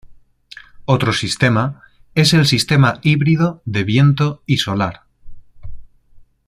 [0.85, 1.83] Otro sistema
[2.15, 5.03] es el sistema híbrido de viento y solar.